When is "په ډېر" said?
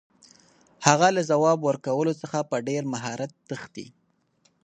2.49-2.83